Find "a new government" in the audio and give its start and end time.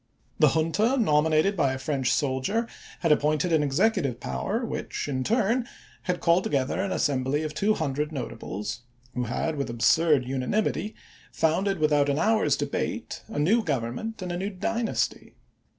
13.27-14.23